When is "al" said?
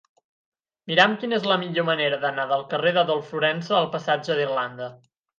3.81-3.91